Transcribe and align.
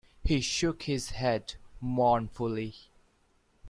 He 0.23 0.41
shook 0.41 0.81
his 0.81 1.11
head 1.11 1.53
mournfully. 1.79 2.73